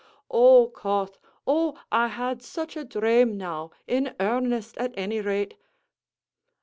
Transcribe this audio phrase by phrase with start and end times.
[0.31, 5.53] "O Cauth, oh, I had such a dhrame, now, in earnest, at any rate!"